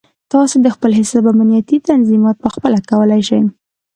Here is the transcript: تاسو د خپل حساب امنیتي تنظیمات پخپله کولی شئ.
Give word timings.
تاسو 0.31 0.55
د 0.61 0.67
خپل 0.75 0.91
حساب 0.99 1.23
امنیتي 1.31 1.77
تنظیمات 1.89 2.37
پخپله 2.45 2.79
کولی 2.89 3.21
شئ. 3.27 3.41